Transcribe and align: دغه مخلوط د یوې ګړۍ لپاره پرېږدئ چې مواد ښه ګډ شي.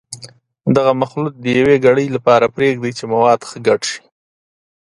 دغه 0.75 0.91
مخلوط 1.01 1.33
د 1.39 1.45
یوې 1.59 1.75
ګړۍ 1.85 2.07
لپاره 2.15 2.51
پرېږدئ 2.55 2.91
چې 2.97 3.03
مواد 3.13 3.39
ښه 3.49 3.57
ګډ 3.67 3.81
شي. 3.89 4.01